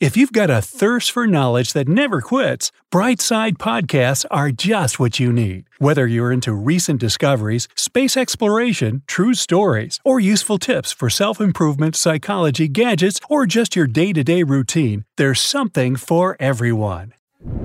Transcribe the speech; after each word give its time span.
If 0.00 0.16
you've 0.16 0.32
got 0.32 0.50
a 0.50 0.60
thirst 0.60 1.12
for 1.12 1.24
knowledge 1.24 1.72
that 1.72 1.86
never 1.86 2.20
quits, 2.20 2.72
Brightside 2.92 3.58
Podcasts 3.58 4.24
are 4.28 4.50
just 4.50 4.98
what 4.98 5.20
you 5.20 5.32
need. 5.32 5.66
Whether 5.78 6.04
you're 6.08 6.32
into 6.32 6.52
recent 6.52 6.98
discoveries, 6.98 7.68
space 7.76 8.16
exploration, 8.16 9.02
true 9.06 9.34
stories, 9.34 10.00
or 10.04 10.18
useful 10.18 10.58
tips 10.58 10.92
for 10.92 11.08
self 11.08 11.40
improvement, 11.40 11.94
psychology, 11.94 12.66
gadgets, 12.66 13.20
or 13.30 13.46
just 13.46 13.76
your 13.76 13.86
day 13.86 14.12
to 14.12 14.24
day 14.24 14.42
routine, 14.42 15.04
there's 15.16 15.40
something 15.40 15.94
for 15.94 16.36
everyone. 16.40 17.14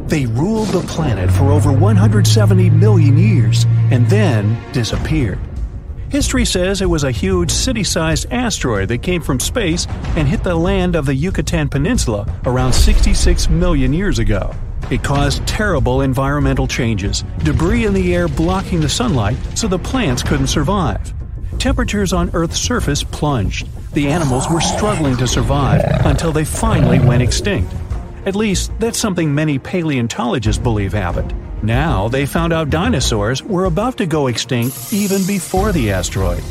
They 0.05 0.27
ruled 0.27 0.67
the 0.69 0.81
planet 0.81 1.31
for 1.31 1.51
over 1.51 1.71
170 1.71 2.69
million 2.69 3.17
years 3.17 3.65
and 3.89 4.07
then 4.07 4.55
disappeared. 4.71 5.39
History 6.09 6.43
says 6.43 6.81
it 6.81 6.89
was 6.89 7.03
a 7.03 7.11
huge 7.11 7.51
city 7.51 7.83
sized 7.83 8.31
asteroid 8.31 8.87
that 8.89 9.03
came 9.03 9.21
from 9.21 9.39
space 9.39 9.85
and 10.15 10.27
hit 10.27 10.43
the 10.43 10.55
land 10.55 10.95
of 10.95 11.05
the 11.05 11.13
Yucatan 11.13 11.69
Peninsula 11.69 12.25
around 12.45 12.73
66 12.73 13.47
million 13.49 13.93
years 13.93 14.17
ago. 14.17 14.51
It 14.89 15.03
caused 15.03 15.45
terrible 15.45 16.01
environmental 16.01 16.67
changes, 16.67 17.23
debris 17.43 17.85
in 17.85 17.93
the 17.93 18.15
air 18.15 18.27
blocking 18.27 18.79
the 18.81 18.89
sunlight 18.89 19.37
so 19.53 19.67
the 19.67 19.77
plants 19.77 20.23
couldn't 20.23 20.47
survive. 20.47 21.13
Temperatures 21.59 22.11
on 22.11 22.31
Earth's 22.33 22.59
surface 22.59 23.03
plunged. 23.03 23.67
The 23.93 24.07
animals 24.07 24.49
were 24.49 24.61
struggling 24.61 25.15
to 25.17 25.27
survive 25.27 25.83
until 26.07 26.31
they 26.31 26.45
finally 26.45 26.99
went 26.99 27.21
extinct. 27.21 27.71
At 28.25 28.35
least, 28.35 28.71
that's 28.79 28.97
something 28.97 29.35
many 29.35 29.59
paleontologists 29.59 30.61
believe 30.61 30.93
happened. 30.93 31.35
Now, 31.61 32.07
they 32.07 32.25
found 32.25 32.53
out 32.53 32.69
dinosaurs 32.69 33.43
were 33.43 33.65
about 33.65 33.97
to 33.97 34.05
go 34.05 34.27
extinct 34.27 34.93
even 34.93 35.25
before 35.27 35.71
the 35.71 35.91
asteroid. 35.91 36.43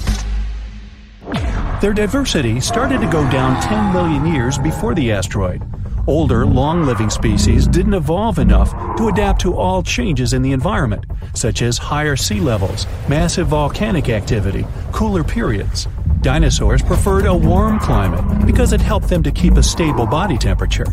Their 1.80 1.94
diversity 1.94 2.60
started 2.60 3.00
to 3.00 3.06
go 3.06 3.28
down 3.30 3.62
10 3.62 3.92
million 3.92 4.26
years 4.26 4.58
before 4.58 4.94
the 4.94 5.12
asteroid. 5.12 5.62
Older, 6.06 6.44
long 6.44 6.84
living 6.84 7.10
species 7.10 7.66
didn't 7.68 7.94
evolve 7.94 8.38
enough 8.38 8.70
to 8.96 9.08
adapt 9.08 9.40
to 9.42 9.54
all 9.54 9.82
changes 9.82 10.32
in 10.32 10.42
the 10.42 10.52
environment, 10.52 11.04
such 11.34 11.62
as 11.62 11.78
higher 11.78 12.16
sea 12.16 12.40
levels, 12.40 12.86
massive 13.08 13.48
volcanic 13.48 14.08
activity, 14.08 14.66
cooler 14.92 15.22
periods. 15.22 15.86
Dinosaurs 16.20 16.82
preferred 16.82 17.26
a 17.26 17.34
warm 17.34 17.78
climate 17.78 18.46
because 18.46 18.72
it 18.72 18.80
helped 18.80 19.08
them 19.08 19.22
to 19.22 19.30
keep 19.30 19.54
a 19.54 19.62
stable 19.62 20.06
body 20.06 20.36
temperature. 20.36 20.86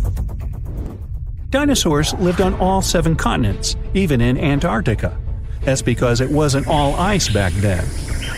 Dinosaurs 1.50 2.14
lived 2.16 2.42
on 2.42 2.54
all 2.56 2.82
seven 2.82 3.16
continents, 3.16 3.76
even 3.94 4.20
in 4.20 4.38
Antarctica. 4.38 5.18
That's 5.62 5.82
because 5.82 6.22
it 6.22 6.30
wasn't 6.30 6.68
all 6.68 6.96
ice 6.96 7.30
back 7.30 7.54
then. 7.54 7.86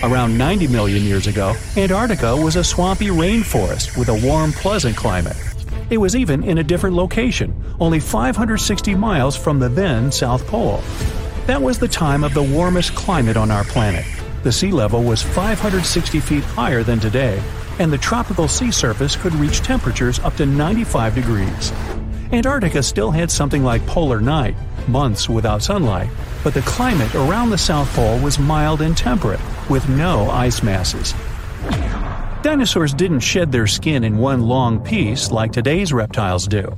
Around 0.04 0.38
90 0.38 0.68
million 0.68 1.04
years 1.04 1.28
ago, 1.28 1.56
Antarctica 1.76 2.36
was 2.36 2.56
a 2.56 2.64
swampy 2.64 3.08
rainforest 3.08 3.98
with 3.98 4.10
a 4.10 4.28
warm, 4.28 4.52
pleasant 4.52 4.96
climate. 4.96 5.38
It 5.90 5.98
was 5.98 6.16
even 6.16 6.44
in 6.44 6.58
a 6.58 6.64
different 6.64 6.96
location, 6.96 7.56
only 7.80 8.00
560 8.00 8.96
miles 8.96 9.36
from 9.36 9.60
the 9.60 9.70
then 9.70 10.12
South 10.12 10.46
Pole. 10.46 10.84
That 11.48 11.62
was 11.62 11.80
the 11.80 11.88
time 11.88 12.24
of 12.24 12.34
the 12.34 12.44
warmest 12.44 12.94
climate 12.94 13.38
on 13.38 13.52
our 13.52 13.64
planet. 13.64 14.06
The 14.44 14.52
sea 14.52 14.72
level 14.72 15.04
was 15.04 15.24
560 15.24 16.20
feet 16.20 16.44
higher 16.44 16.84
than 16.84 17.00
today, 17.00 17.42
and 17.80 17.92
the 17.92 17.98
tropical 17.98 18.48
sea 18.48 18.72
surface 18.72 19.16
could 19.16 19.34
reach 19.36 19.62
temperatures 19.62 20.20
up 20.20 20.36
to 20.36 20.46
95 20.46 21.16
degrees. 21.16 21.72
Antarctica 22.32 22.84
still 22.84 23.10
had 23.10 23.32
something 23.32 23.64
like 23.64 23.86
polar 23.86 24.20
night, 24.20 24.56
months 24.88 25.30
without 25.30 25.64
sunlight, 25.64 26.10
but 26.44 26.54
the 26.54 26.62
climate 26.62 27.16
around 27.16 27.50
the 27.50 27.58
South 27.58 27.88
Pole 27.94 28.20
was 28.20 28.38
mild 28.38 28.82
and 28.82 28.98
temperate, 28.98 29.40
with 29.70 29.88
no 29.88 30.30
ice 30.30 30.62
masses. 30.62 31.14
Dinosaurs 32.44 32.94
didn't 32.94 33.22
shed 33.22 33.52
their 33.52 33.68
skin 33.68 34.04
in 34.04 34.18
one 34.18 34.42
long 34.42 34.80
piece 34.80 35.32
like 35.32 35.52
today's 35.54 35.94
reptiles 35.94 36.48
do. 36.48 36.78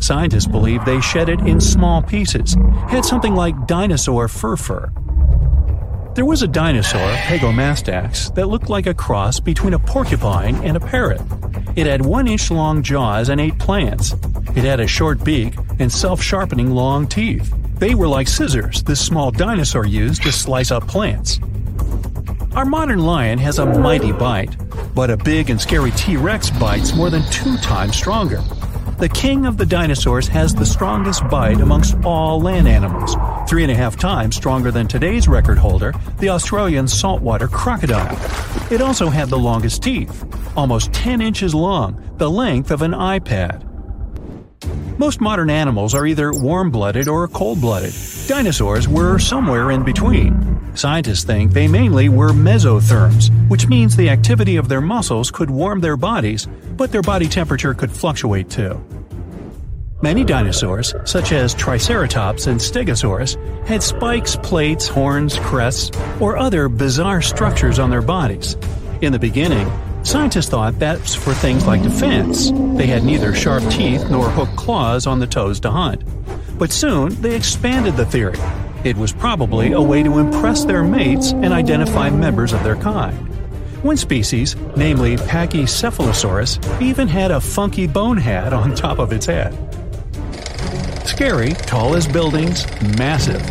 Scientists 0.00 0.46
believe 0.46 0.84
they 0.84 1.00
shed 1.00 1.28
it 1.28 1.40
in 1.40 1.60
small 1.60 2.02
pieces, 2.02 2.54
had 2.88 3.04
something 3.04 3.34
like 3.34 3.66
dinosaur 3.66 4.28
fur 4.28 4.56
fur. 4.56 4.90
There 6.14 6.24
was 6.24 6.42
a 6.42 6.48
dinosaur, 6.48 7.08
Pegomastax, 7.26 8.34
that 8.36 8.48
looked 8.48 8.70
like 8.70 8.86
a 8.86 8.94
cross 8.94 9.38
between 9.38 9.74
a 9.74 9.78
porcupine 9.78 10.56
and 10.64 10.76
a 10.76 10.80
parrot. 10.80 11.20
It 11.76 11.86
had 11.86 12.06
one 12.06 12.26
inch 12.26 12.50
long 12.50 12.82
jaws 12.82 13.28
and 13.28 13.40
ate 13.40 13.58
plants. 13.58 14.14
It 14.54 14.64
had 14.64 14.80
a 14.80 14.86
short 14.86 15.22
beak 15.22 15.54
and 15.78 15.92
self 15.92 16.22
sharpening 16.22 16.70
long 16.70 17.06
teeth. 17.06 17.54
They 17.78 17.94
were 17.94 18.08
like 18.08 18.28
scissors 18.28 18.82
this 18.82 19.04
small 19.04 19.30
dinosaur 19.30 19.84
used 19.84 20.22
to 20.22 20.32
slice 20.32 20.70
up 20.70 20.88
plants. 20.88 21.38
Our 22.54 22.64
modern 22.64 23.00
lion 23.00 23.38
has 23.40 23.58
a 23.58 23.66
mighty 23.66 24.12
bite, 24.12 24.56
but 24.94 25.10
a 25.10 25.16
big 25.18 25.50
and 25.50 25.60
scary 25.60 25.90
T 25.90 26.16
Rex 26.16 26.48
bites 26.48 26.94
more 26.94 27.10
than 27.10 27.22
two 27.30 27.58
times 27.58 27.94
stronger. 27.94 28.42
The 28.98 29.10
king 29.10 29.44
of 29.44 29.58
the 29.58 29.66
dinosaurs 29.66 30.26
has 30.28 30.54
the 30.54 30.64
strongest 30.64 31.28
bite 31.28 31.60
amongst 31.60 32.02
all 32.02 32.40
land 32.40 32.66
animals, 32.66 33.14
three 33.46 33.62
and 33.62 33.70
a 33.70 33.74
half 33.74 33.98
times 33.98 34.36
stronger 34.36 34.70
than 34.70 34.88
today's 34.88 35.28
record 35.28 35.58
holder, 35.58 35.92
the 36.18 36.30
Australian 36.30 36.88
saltwater 36.88 37.46
crocodile. 37.46 38.16
It 38.72 38.80
also 38.80 39.10
had 39.10 39.28
the 39.28 39.36
longest 39.36 39.82
teeth, 39.82 40.24
almost 40.56 40.94
10 40.94 41.20
inches 41.20 41.54
long, 41.54 42.02
the 42.16 42.30
length 42.30 42.70
of 42.70 42.80
an 42.80 42.92
iPad. 42.92 43.75
Most 44.98 45.20
modern 45.20 45.50
animals 45.50 45.94
are 45.94 46.06
either 46.06 46.32
warm 46.32 46.70
blooded 46.70 47.06
or 47.06 47.28
cold 47.28 47.60
blooded. 47.60 47.92
Dinosaurs 48.26 48.88
were 48.88 49.18
somewhere 49.18 49.70
in 49.70 49.84
between. 49.84 50.74
Scientists 50.74 51.22
think 51.22 51.52
they 51.52 51.68
mainly 51.68 52.08
were 52.08 52.30
mesotherms, 52.32 53.30
which 53.48 53.68
means 53.68 53.94
the 53.94 54.08
activity 54.08 54.56
of 54.56 54.68
their 54.68 54.80
muscles 54.80 55.30
could 55.30 55.50
warm 55.50 55.80
their 55.80 55.98
bodies, 55.98 56.48
but 56.76 56.92
their 56.92 57.02
body 57.02 57.28
temperature 57.28 57.74
could 57.74 57.90
fluctuate 57.90 58.48
too. 58.48 58.82
Many 60.00 60.24
dinosaurs, 60.24 60.94
such 61.04 61.32
as 61.32 61.54
Triceratops 61.54 62.46
and 62.46 62.58
Stegosaurus, 62.58 63.36
had 63.66 63.82
spikes, 63.82 64.36
plates, 64.36 64.88
horns, 64.88 65.38
crests, 65.40 65.90
or 66.20 66.38
other 66.38 66.70
bizarre 66.70 67.20
structures 67.20 67.78
on 67.78 67.90
their 67.90 68.02
bodies. 68.02 68.56
In 69.02 69.12
the 69.12 69.18
beginning, 69.18 69.70
scientists 70.06 70.48
thought 70.48 70.78
that's 70.78 71.14
for 71.16 71.34
things 71.34 71.66
like 71.66 71.82
defense. 71.82 72.52
They 72.76 72.86
had 72.86 73.02
neither 73.02 73.34
sharp 73.34 73.64
teeth 73.70 74.08
nor 74.08 74.30
hooked 74.30 74.56
claws 74.56 75.06
on 75.06 75.18
the 75.18 75.26
toes 75.26 75.58
to 75.60 75.70
hunt. 75.70 76.02
But 76.58 76.70
soon, 76.70 77.20
they 77.20 77.34
expanded 77.34 77.96
the 77.96 78.06
theory. 78.06 78.38
It 78.84 78.96
was 78.96 79.12
probably 79.12 79.72
a 79.72 79.80
way 79.80 80.04
to 80.04 80.18
impress 80.18 80.64
their 80.64 80.84
mates 80.84 81.32
and 81.32 81.52
identify 81.52 82.08
members 82.08 82.52
of 82.52 82.62
their 82.62 82.76
kind. 82.76 83.16
One 83.82 83.96
species, 83.96 84.54
namely 84.76 85.16
Pachycephalosaurus, 85.16 86.80
even 86.80 87.08
had 87.08 87.32
a 87.32 87.40
funky 87.40 87.88
bone 87.88 88.16
hat 88.16 88.52
on 88.52 88.74
top 88.74 89.00
of 89.00 89.12
its 89.12 89.26
head. 89.26 89.54
Scary, 91.04 91.50
tall 91.50 91.96
as 91.96 92.06
buildings, 92.06 92.64
massive. 92.96 93.42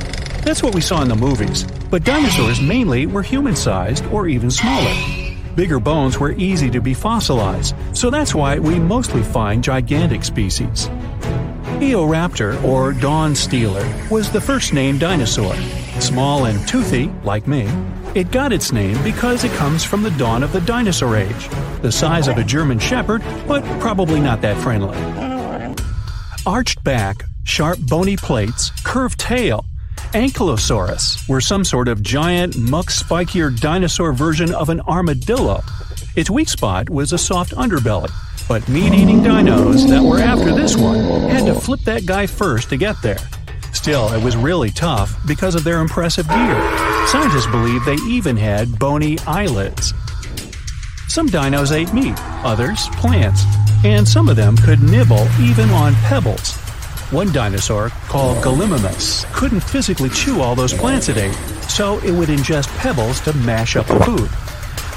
That's 0.43 0.63
what 0.63 0.73
we 0.73 0.81
saw 0.81 1.01
in 1.01 1.09
the 1.09 1.15
movies, 1.15 1.65
but 1.89 2.05
dinosaurs 2.05 2.61
mainly 2.61 3.07
were 3.07 3.23
human 3.23 3.55
sized 3.55 4.05
or 4.05 4.27
even 4.27 4.49
smaller. 4.49 5.24
Bigger 5.55 5.79
bones 5.79 6.19
were 6.19 6.33
easy 6.33 6.69
to 6.69 6.81
be 6.81 6.93
fossilized, 6.93 7.75
so 7.93 8.09
that's 8.09 8.35
why 8.35 8.59
we 8.59 8.77
mostly 8.77 9.23
find 9.23 9.63
gigantic 9.63 10.25
species. 10.25 10.89
Eoraptor, 11.79 12.61
or 12.63 12.91
dawn 12.91 13.33
stealer, 13.33 13.85
was 14.11 14.29
the 14.29 14.41
first 14.41 14.73
named 14.73 14.99
dinosaur. 14.99 15.55
Small 16.01 16.45
and 16.45 16.67
toothy, 16.67 17.09
like 17.23 17.47
me, 17.47 17.69
it 18.15 18.31
got 18.31 18.51
its 18.51 18.73
name 18.73 19.01
because 19.01 19.45
it 19.45 19.51
comes 19.53 19.83
from 19.83 20.03
the 20.03 20.11
dawn 20.11 20.43
of 20.43 20.51
the 20.51 20.61
dinosaur 20.61 21.15
age, 21.15 21.49
the 21.81 21.91
size 21.91 22.27
of 22.27 22.37
a 22.37 22.43
German 22.43 22.79
shepherd, 22.79 23.23
but 23.47 23.63
probably 23.79 24.19
not 24.19 24.41
that 24.41 24.61
friendly. 24.61 24.97
Arched 26.45 26.83
back, 26.83 27.23
sharp 27.43 27.79
bony 27.79 28.17
plates, 28.17 28.71
curved 28.83 29.19
tail. 29.19 29.65
Ankylosaurus 30.15 31.27
were 31.27 31.41
some 31.41 31.65
sort 31.65 31.89
of 31.89 32.01
giant, 32.01 32.57
muck 32.57 32.85
spikier 32.85 33.51
dinosaur 33.59 34.13
version 34.13 34.55
of 34.55 34.69
an 34.69 34.79
armadillo. 34.79 35.61
Its 36.15 36.29
weak 36.29 36.47
spot 36.47 36.89
was 36.89 37.11
a 37.11 37.17
soft 37.17 37.51
underbelly, 37.55 38.09
but 38.47 38.65
meat 38.69 38.93
eating 38.93 39.19
dinos 39.19 39.89
that 39.89 40.01
were 40.01 40.19
after 40.19 40.55
this 40.55 40.77
one 40.77 41.01
had 41.29 41.45
to 41.45 41.53
flip 41.53 41.81
that 41.81 42.05
guy 42.05 42.25
first 42.25 42.69
to 42.69 42.77
get 42.77 42.95
there. 43.01 43.17
Still, 43.73 44.07
it 44.13 44.23
was 44.23 44.37
really 44.37 44.69
tough 44.69 45.13
because 45.27 45.53
of 45.53 45.65
their 45.65 45.81
impressive 45.81 46.29
gear. 46.29 47.07
Scientists 47.07 47.47
believe 47.47 47.83
they 47.83 47.97
even 48.07 48.37
had 48.37 48.79
bony 48.79 49.19
eyelids. 49.27 49.93
Some 51.09 51.27
dinos 51.27 51.73
ate 51.73 51.93
meat, 51.93 52.15
others 52.45 52.87
plants, 52.93 53.43
and 53.83 54.07
some 54.07 54.29
of 54.29 54.37
them 54.37 54.55
could 54.55 54.81
nibble 54.81 55.27
even 55.41 55.69
on 55.71 55.93
pebbles. 55.95 56.64
One 57.11 57.31
dinosaur, 57.31 57.89
called 58.07 58.37
Gallimimus, 58.43 59.25
couldn't 59.33 59.61
physically 59.61 60.09
chew 60.09 60.41
all 60.41 60.55
those 60.55 60.73
plants 60.73 61.09
it 61.09 61.17
ate, 61.17 61.35
so 61.69 61.99
it 61.99 62.11
would 62.11 62.29
ingest 62.29 62.75
pebbles 62.77 63.21
to 63.21 63.33
mash 63.37 63.75
up 63.75 63.87
the 63.87 63.99
food. 64.03 64.29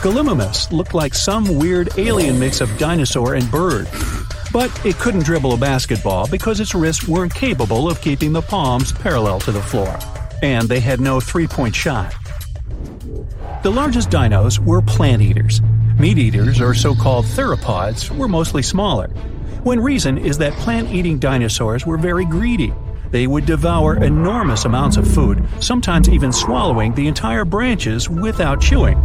Gallimimus 0.03 0.73
looked 0.73 0.95
like 0.95 1.15
some 1.15 1.59
weird 1.59 1.91
alien 1.99 2.39
mix 2.39 2.61
of 2.61 2.77
dinosaur 2.79 3.35
and 3.35 3.51
bird. 3.51 3.89
But 4.53 4.71
it 4.87 4.97
couldn't 4.97 5.25
dribble 5.25 5.53
a 5.53 5.59
basketball 5.59 6.27
because 6.29 6.61
its 6.61 6.75
wrists 6.75 7.07
weren't 7.07 7.35
capable 7.35 7.91
of 7.91 8.01
keeping 8.01 8.33
the 8.33 8.43
palms 8.43 8.93
parallel 8.93 9.41
to 9.41 9.53
the 9.53 9.61
floor 9.61 9.99
and 10.43 10.69
they 10.69 10.81
had 10.81 11.01
no 11.01 11.21
three 11.21 11.47
point 11.47 11.75
shot. 11.75 12.15
The 13.63 13.71
largest 13.71 14.11
dinos 14.11 14.59
were 14.59 14.81
plant 14.81 15.23
eaters. 15.23 15.61
Meat 15.99 16.17
eaters, 16.17 16.61
or 16.61 16.75
so 16.75 16.95
called 16.95 17.25
theropods, 17.25 18.17
were 18.17 18.29
mostly 18.29 18.63
smaller. 18.63 19.09
One 19.65 19.81
reason 19.81 20.17
is 20.17 20.39
that 20.39 20.53
plant 20.53 20.93
eating 20.93 21.19
dinosaurs 21.19 21.85
were 21.85 21.99
very 21.99 22.25
greedy. 22.25 22.73
They 23.11 23.27
would 23.27 23.47
devour 23.47 23.97
enormous 23.97 24.65
amounts 24.65 24.97
of 24.97 25.13
food, 25.13 25.45
sometimes 25.59 26.09
even 26.09 26.33
swallowing 26.33 26.95
the 26.95 27.09
entire 27.09 27.45
branches 27.45 28.09
without 28.09 28.61
chewing. 28.61 29.03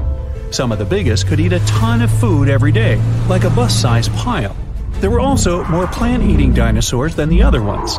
Some 0.51 0.71
of 0.71 0.77
the 0.77 0.85
biggest 0.85 1.25
could 1.25 1.39
eat 1.39 1.53
a 1.53 1.65
ton 1.65 2.03
of 2.03 2.11
food 2.11 2.47
every 2.47 2.71
day, 2.71 3.01
like 3.27 3.43
a 3.43 3.49
bus 3.49 3.73
sized 3.73 4.13
pile. 4.13 4.55
There 4.99 5.09
were 5.09 5.19
also 5.19 5.63
more 5.65 5.87
plant 5.87 6.21
eating 6.21 6.53
dinosaurs 6.53 7.15
than 7.15 7.29
the 7.29 7.41
other 7.41 7.63
ones. 7.63 7.97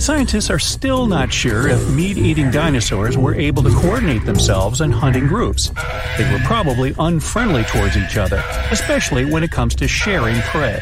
Scientists 0.00 0.48
are 0.48 0.58
still 0.58 1.06
not 1.06 1.30
sure 1.30 1.68
if 1.68 1.90
meat 1.90 2.16
eating 2.16 2.50
dinosaurs 2.50 3.18
were 3.18 3.34
able 3.34 3.62
to 3.62 3.68
coordinate 3.68 4.24
themselves 4.24 4.80
in 4.80 4.90
hunting 4.90 5.26
groups. 5.28 5.70
They 6.16 6.32
were 6.32 6.38
probably 6.38 6.94
unfriendly 6.98 7.64
towards 7.64 7.98
each 7.98 8.16
other, 8.16 8.42
especially 8.70 9.26
when 9.26 9.44
it 9.44 9.50
comes 9.50 9.74
to 9.74 9.86
sharing 9.86 10.40
prey. 10.40 10.80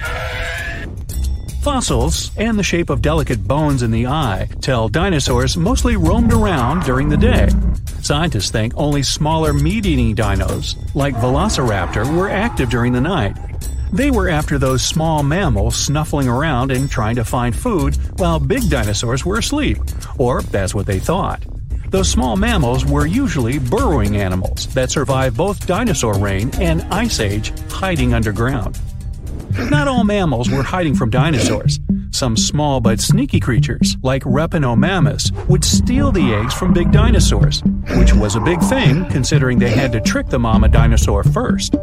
Fossils 1.63 2.31
and 2.37 2.57
the 2.57 2.63
shape 2.63 2.91
of 2.91 3.03
delicate 3.03 3.43
bones 3.43 3.83
in 3.83 3.91
the 3.91 4.07
eye 4.07 4.49
tell 4.61 4.89
dinosaurs 4.89 5.57
mostly 5.57 5.97
roamed 5.97 6.33
around 6.33 6.85
during 6.85 7.09
the 7.09 7.17
day. 7.17 7.49
Scientists 8.01 8.51
think 8.51 8.73
only 8.77 9.03
smaller 9.03 9.53
meat 9.53 9.85
eating 9.85 10.15
dinos, 10.15 10.77
like 10.95 11.15
Velociraptor, 11.17 12.17
were 12.17 12.31
active 12.31 12.71
during 12.71 12.93
the 12.93 13.01
night, 13.01 13.37
they 13.93 14.11
were 14.11 14.29
after 14.29 14.59
those 14.59 14.85
small 14.85 15.23
mammals 15.23 15.77
snuffling 15.77 16.29
around 16.29 16.71
and 16.71 16.91
trying 16.91 17.17
to 17.17 17.25
find 17.25 17.55
food 17.55 17.97
while 18.19 18.39
big 18.39 18.69
dinosaurs 18.69 19.25
were 19.25 19.39
asleep, 19.39 19.79
or 20.19 20.43
that's 20.43 20.75
what 20.75 20.87
they 20.87 20.99
thought. 20.99 21.43
Those 21.91 22.11
small 22.11 22.37
mammals 22.37 22.85
were 22.85 23.07
usually 23.07 23.59
burrowing 23.59 24.17
animals 24.17 24.67
that 24.75 24.91
survived 24.91 25.37
both 25.37 25.67
dinosaur 25.67 26.19
reign 26.19 26.51
and 26.61 26.83
ice 26.93 27.19
age 27.19 27.53
hiding 27.71 28.13
underground. 28.13 28.79
Not 29.71 29.89
all 29.89 30.05
mammals 30.05 30.51
were 30.51 30.63
hiding 30.63 30.95
from 30.95 31.11
dinosaurs. 31.11 31.81
Some 32.11 32.37
small 32.37 32.81
but 32.81 33.01
sneaky 33.01 33.41
creatures, 33.41 33.97
like 34.03 34.23
Repenomamus, 34.25 35.31
would 35.49 35.65
steal 35.65 36.13
the 36.13 36.35
eggs 36.35 36.53
from 36.53 36.73
big 36.73 36.93
dinosaurs, 36.93 37.63
which 37.97 38.13
was 38.13 38.37
a 38.37 38.41
big 38.41 38.61
thing 38.61 39.07
considering 39.07 39.59
they 39.59 39.71
had 39.71 39.93
to 39.93 40.01
trick 40.01 40.27
the 40.27 40.39
mama 40.39 40.69
dinosaur 40.69 41.25
first. 41.25 41.75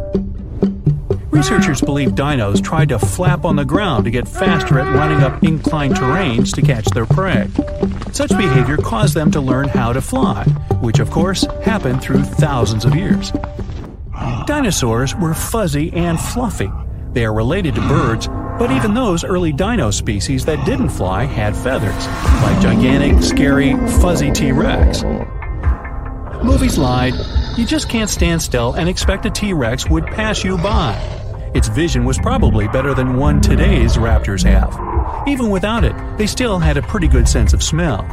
Researchers 1.36 1.82
believe 1.82 2.12
dinos 2.12 2.64
tried 2.64 2.88
to 2.90 2.98
flap 2.98 3.44
on 3.44 3.58
the 3.58 3.66
ground 3.66 4.06
to 4.06 4.10
get 4.10 4.26
faster 4.26 4.80
at 4.80 4.96
running 4.96 5.22
up 5.22 5.44
inclined 5.44 5.94
terrains 5.94 6.56
to 6.56 6.62
catch 6.62 6.86
their 6.86 7.06
prey. 7.06 7.50
Such 8.14 8.30
behavior 8.30 8.78
caused 8.78 9.16
them 9.16 9.32
to 9.32 9.42
learn 9.42 9.68
how 9.68 9.92
to 9.92 10.00
fly, 10.00 10.46
which 10.80 11.00
of 11.00 11.12
course 11.12 11.46
happened 11.62 12.02
through 12.02 12.24
thousands 12.24 12.86
of 12.86 12.96
years. 12.96 13.34
Dinosaurs 14.48 15.14
were 15.14 15.34
fuzzy 15.34 15.92
and 15.92 16.18
fluffy. 16.18 16.72
They 17.12 17.26
are 17.26 17.34
related 17.34 17.76
to 17.76 17.82
birds, 17.82 18.30
but 18.58 18.72
even 18.72 18.94
those 18.94 19.26
early 19.26 19.52
dino 19.52 19.92
species 19.92 20.46
that 20.46 20.66
didn't 20.66 20.90
fly 20.90 21.26
had 21.26 21.54
feathers, 21.54 22.08
like 22.44 22.62
gigantic, 22.62 23.22
scary, 23.22 23.74
fuzzy 24.00 24.32
T 24.32 24.54
Rex. 24.54 25.04
Movies 26.42 26.78
lied. 26.78 27.14
You 27.58 27.66
just 27.66 27.90
can't 27.90 28.10
stand 28.10 28.42
still 28.42 28.72
and 28.72 28.88
expect 28.88 29.26
a 29.26 29.30
T 29.30 29.52
Rex 29.52 29.90
would 29.90 30.06
pass 30.06 30.42
you 30.42 30.58
by. 30.58 31.25
Its 31.56 31.70
vision 31.70 32.04
was 32.04 32.18
probably 32.18 32.68
better 32.68 32.94
than 32.94 33.16
one 33.16 33.40
today's 33.40 33.96
Raptors 33.96 34.44
have. 34.44 34.78
Even 35.26 35.50
without 35.50 35.86
it, 35.86 35.96
they 36.18 36.28
still 36.28 36.60
had 36.60 36.76
a 36.76 36.82
pretty 36.82 37.08
good 37.08 37.30
sense 37.30 37.54
of 37.54 37.64
smell. 37.64 38.06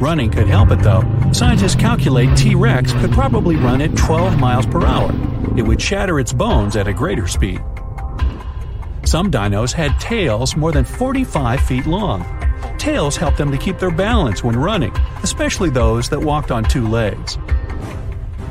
Running 0.00 0.30
could 0.30 0.48
help 0.48 0.72
it 0.72 0.80
though. 0.80 1.04
Scientists 1.32 1.76
calculate 1.76 2.36
T 2.36 2.56
Rex 2.56 2.92
could 2.94 3.12
probably 3.12 3.54
run 3.54 3.80
at 3.80 3.96
12 3.96 4.40
miles 4.40 4.66
per 4.66 4.84
hour. 4.84 5.12
It 5.56 5.62
would 5.62 5.80
shatter 5.80 6.18
its 6.18 6.32
bones 6.32 6.74
at 6.74 6.88
a 6.88 6.92
greater 6.92 7.28
speed. 7.28 7.60
Some 9.04 9.30
dinos 9.30 9.72
had 9.72 10.00
tails 10.00 10.56
more 10.56 10.72
than 10.72 10.84
45 10.84 11.60
feet 11.60 11.86
long. 11.86 12.26
Tails 12.78 13.16
helped 13.16 13.38
them 13.38 13.52
to 13.52 13.58
keep 13.58 13.78
their 13.78 13.92
balance 13.92 14.42
when 14.42 14.56
running, 14.56 14.92
especially 15.22 15.70
those 15.70 16.08
that 16.08 16.20
walked 16.20 16.50
on 16.50 16.64
two 16.64 16.88
legs. 16.88 17.38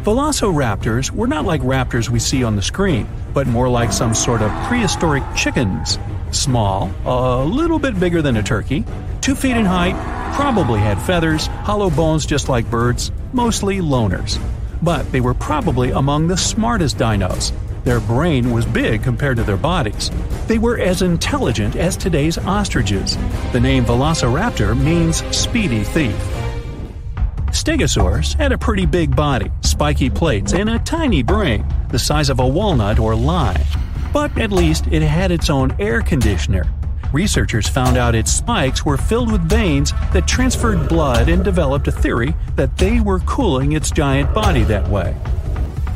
Velociraptors 0.07 1.11
were 1.11 1.27
not 1.27 1.43
like 1.43 1.59
raptors 1.59 2.07
we 2.07 2.17
see 2.17 2.41
on 2.41 2.55
the 2.55 2.61
screen, 2.61 3.05
but 3.33 3.45
more 3.45 3.67
like 3.67 3.91
some 3.91 4.13
sort 4.13 4.41
of 4.41 4.49
prehistoric 4.69 5.21
chickens. 5.35 5.99
Small, 6.31 6.89
a 7.03 7.43
little 7.43 7.77
bit 7.77 7.99
bigger 7.99 8.21
than 8.21 8.37
a 8.37 8.41
turkey, 8.41 8.85
two 9.19 9.35
feet 9.35 9.57
in 9.57 9.65
height, 9.65 9.95
probably 10.33 10.79
had 10.79 10.97
feathers, 11.01 11.47
hollow 11.47 11.89
bones 11.89 12.25
just 12.25 12.47
like 12.47 12.71
birds, 12.71 13.11
mostly 13.33 13.79
loners. 13.79 14.41
But 14.81 15.11
they 15.11 15.19
were 15.19 15.33
probably 15.33 15.91
among 15.91 16.27
the 16.27 16.37
smartest 16.37 16.97
dinos. 16.97 17.51
Their 17.83 17.99
brain 17.99 18.51
was 18.51 18.65
big 18.65 19.03
compared 19.03 19.35
to 19.35 19.43
their 19.43 19.57
bodies. 19.57 20.09
They 20.47 20.57
were 20.57 20.79
as 20.79 21.01
intelligent 21.01 21.75
as 21.75 21.97
today's 21.97 22.37
ostriches. 22.37 23.17
The 23.51 23.59
name 23.59 23.83
Velociraptor 23.83 24.81
means 24.81 25.17
speedy 25.35 25.83
thief. 25.83 26.36
Stegosaurus 27.51 28.35
had 28.35 28.51
a 28.51 28.57
pretty 28.57 28.85
big 28.85 29.15
body, 29.15 29.51
spiky 29.61 30.09
plates, 30.09 30.53
and 30.53 30.69
a 30.69 30.79
tiny 30.79 31.23
brain, 31.23 31.65
the 31.89 31.99
size 31.99 32.29
of 32.29 32.39
a 32.39 32.47
walnut 32.47 32.99
or 32.99 33.15
lime. 33.15 33.63
But 34.13 34.37
at 34.37 34.51
least 34.51 34.87
it 34.87 35.01
had 35.01 35.31
its 35.31 35.49
own 35.49 35.75
air 35.79 36.01
conditioner. 36.01 36.65
Researchers 37.13 37.69
found 37.69 37.95
out 37.95 38.15
its 38.15 38.33
spikes 38.33 38.85
were 38.85 38.97
filled 38.97 39.31
with 39.31 39.49
veins 39.49 39.93
that 40.11 40.27
transferred 40.27 40.89
blood 40.89 41.29
and 41.29 41.43
developed 41.43 41.87
a 41.87 41.91
theory 41.91 42.35
that 42.55 42.77
they 42.77 42.99
were 42.99 43.19
cooling 43.19 43.71
its 43.71 43.91
giant 43.91 44.33
body 44.33 44.63
that 44.63 44.87
way. 44.89 45.15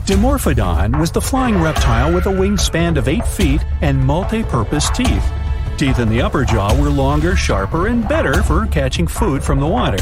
Dimorphodon 0.06 1.00
was 1.00 1.12
the 1.12 1.22
flying 1.22 1.62
reptile 1.62 2.14
with 2.14 2.26
a 2.26 2.30
wingspan 2.30 2.98
of 2.98 3.08
8 3.08 3.28
feet 3.28 3.64
and 3.82 4.04
multi 4.04 4.44
purpose 4.44 4.90
teeth. 4.92 5.32
Teeth 5.78 6.00
in 6.00 6.10
the 6.10 6.22
upper 6.22 6.46
jaw 6.46 6.80
were 6.80 6.90
longer, 6.90 7.36
sharper, 7.36 7.88
and 7.88 8.08
better 8.08 8.42
for 8.44 8.66
catching 8.68 9.08
food 9.08 9.44
from 9.44 9.60
the 9.60 9.68
water. 9.68 9.98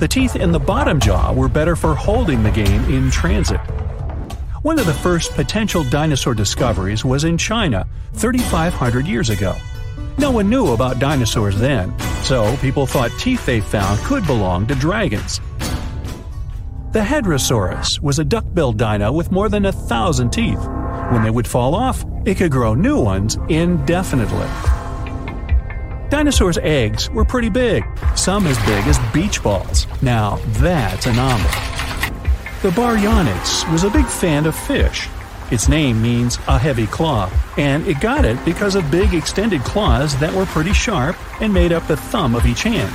The 0.00 0.08
teeth 0.08 0.34
in 0.34 0.50
the 0.50 0.58
bottom 0.58 0.98
jaw 0.98 1.30
were 1.30 1.46
better 1.46 1.76
for 1.76 1.94
holding 1.94 2.42
the 2.42 2.50
game 2.50 2.82
in 2.90 3.10
transit. 3.10 3.60
One 4.62 4.78
of 4.78 4.86
the 4.86 4.94
first 4.94 5.32
potential 5.32 5.84
dinosaur 5.84 6.32
discoveries 6.32 7.04
was 7.04 7.24
in 7.24 7.36
China 7.36 7.86
3,500 8.14 9.06
years 9.06 9.28
ago. 9.28 9.54
No 10.16 10.30
one 10.30 10.48
knew 10.48 10.68
about 10.68 11.00
dinosaurs 11.00 11.58
then, 11.60 11.92
so 12.22 12.56
people 12.62 12.86
thought 12.86 13.10
teeth 13.18 13.44
they 13.44 13.60
found 13.60 14.00
could 14.00 14.26
belong 14.26 14.66
to 14.68 14.74
dragons. 14.74 15.38
The 16.92 17.00
Hadrosaurus 17.00 18.00
was 18.00 18.18
a 18.18 18.24
duck-billed 18.24 18.78
dino 18.78 19.12
with 19.12 19.30
more 19.30 19.50
than 19.50 19.66
a 19.66 19.72
thousand 19.72 20.30
teeth. 20.30 20.66
When 21.10 21.22
they 21.22 21.30
would 21.30 21.46
fall 21.46 21.74
off, 21.74 22.06
it 22.24 22.36
could 22.38 22.50
grow 22.50 22.72
new 22.72 22.98
ones 22.98 23.36
indefinitely. 23.50 24.48
Dinosaurs' 26.20 26.58
eggs 26.58 27.08
were 27.08 27.24
pretty 27.24 27.48
big, 27.48 27.82
some 28.14 28.46
as 28.46 28.58
big 28.66 28.86
as 28.86 28.98
beach 29.10 29.42
balls. 29.42 29.86
Now, 30.02 30.38
that's 30.60 31.06
a 31.06 31.14
number. 31.14 31.48
The 32.60 32.68
Baryonyx 32.76 33.72
was 33.72 33.84
a 33.84 33.88
big 33.88 34.04
fan 34.04 34.44
of 34.44 34.54
fish. 34.54 35.08
Its 35.50 35.66
name 35.66 36.02
means 36.02 36.36
a 36.46 36.58
heavy 36.58 36.86
claw, 36.86 37.30
and 37.56 37.86
it 37.86 38.02
got 38.02 38.26
it 38.26 38.36
because 38.44 38.74
of 38.74 38.90
big 38.90 39.14
extended 39.14 39.62
claws 39.62 40.14
that 40.20 40.34
were 40.34 40.44
pretty 40.44 40.74
sharp 40.74 41.16
and 41.40 41.54
made 41.54 41.72
up 41.72 41.86
the 41.86 41.96
thumb 41.96 42.34
of 42.34 42.44
each 42.44 42.64
hand. 42.64 42.92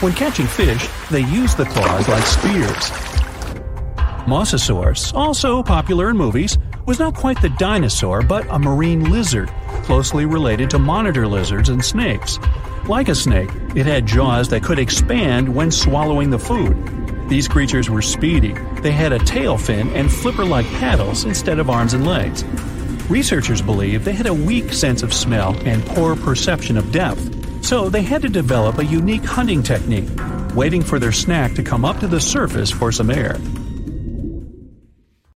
When 0.00 0.14
catching 0.14 0.46
fish, 0.46 0.88
they 1.10 1.20
used 1.20 1.58
the 1.58 1.66
claws 1.66 2.08
like 2.08 2.24
spears. 2.24 2.90
Mosasaurus, 4.24 5.12
also 5.12 5.62
popular 5.62 6.08
in 6.08 6.16
movies, 6.16 6.56
was 6.86 6.98
not 6.98 7.14
quite 7.14 7.40
the 7.42 7.48
dinosaur 7.50 8.22
but 8.22 8.46
a 8.50 8.58
marine 8.58 9.10
lizard, 9.10 9.50
closely 9.84 10.26
related 10.26 10.70
to 10.70 10.78
monitor 10.78 11.26
lizards 11.26 11.68
and 11.68 11.84
snakes. 11.84 12.38
Like 12.92 13.08
a 13.08 13.14
snake, 13.14 13.48
it 13.74 13.86
had 13.86 14.04
jaws 14.04 14.50
that 14.50 14.62
could 14.62 14.78
expand 14.78 15.54
when 15.54 15.70
swallowing 15.70 16.28
the 16.28 16.38
food. 16.38 16.76
These 17.26 17.48
creatures 17.48 17.88
were 17.88 18.02
speedy. 18.02 18.52
They 18.82 18.90
had 18.90 19.14
a 19.14 19.18
tail 19.18 19.56
fin 19.56 19.88
and 19.94 20.12
flipper 20.12 20.44
like 20.44 20.66
paddles 20.72 21.24
instead 21.24 21.58
of 21.58 21.70
arms 21.70 21.94
and 21.94 22.06
legs. 22.06 22.44
Researchers 23.08 23.62
believe 23.62 24.04
they 24.04 24.12
had 24.12 24.26
a 24.26 24.34
weak 24.34 24.74
sense 24.74 25.02
of 25.02 25.14
smell 25.14 25.56
and 25.64 25.82
poor 25.86 26.16
perception 26.16 26.76
of 26.76 26.92
depth, 26.92 27.64
so 27.64 27.88
they 27.88 28.02
had 28.02 28.20
to 28.20 28.28
develop 28.28 28.76
a 28.76 28.84
unique 28.84 29.24
hunting 29.24 29.62
technique, 29.62 30.10
waiting 30.54 30.82
for 30.82 30.98
their 30.98 31.12
snack 31.12 31.54
to 31.54 31.62
come 31.62 31.86
up 31.86 31.98
to 32.00 32.06
the 32.06 32.20
surface 32.20 32.70
for 32.70 32.92
some 32.92 33.10
air. 33.10 33.38